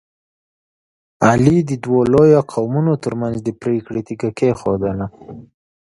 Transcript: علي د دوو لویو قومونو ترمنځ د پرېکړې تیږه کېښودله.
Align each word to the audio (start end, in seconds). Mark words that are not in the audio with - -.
علي 1.27 1.57
د 1.69 1.71
دوو 1.83 1.99
لویو 2.13 2.41
قومونو 2.53 2.93
ترمنځ 3.03 3.35
د 3.43 3.49
پرېکړې 3.61 4.01
تیږه 4.07 4.29
کېښودله. 4.37 5.05